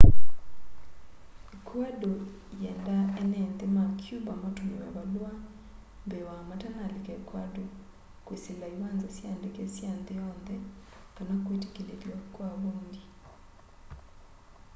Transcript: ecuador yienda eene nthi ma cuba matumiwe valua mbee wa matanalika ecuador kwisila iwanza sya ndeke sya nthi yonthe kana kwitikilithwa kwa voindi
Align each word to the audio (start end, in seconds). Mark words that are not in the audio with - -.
ecuador 1.55 2.19
yienda 2.59 2.97
eene 3.21 3.39
nthi 3.53 3.67
ma 3.75 3.85
cuba 4.03 4.31
matumiwe 4.43 4.87
valua 4.95 5.31
mbee 6.05 6.23
wa 6.29 6.37
matanalika 6.49 7.11
ecuador 7.19 7.67
kwisila 8.25 8.65
iwanza 8.75 9.07
sya 9.15 9.29
ndeke 9.37 9.63
sya 9.75 9.91
nthi 9.99 10.13
yonthe 10.19 10.55
kana 11.15 11.33
kwitikilithwa 11.43 12.17
kwa 12.33 12.47
voindi 12.61 13.01